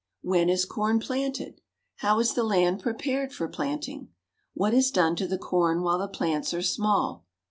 [0.23, 1.61] When is corn planted?
[1.97, 4.09] How is the land prepared for planting?
[4.55, 7.27] What is done to the corn while the plants are small?